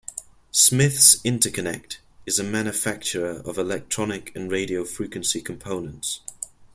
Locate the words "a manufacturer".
2.39-3.43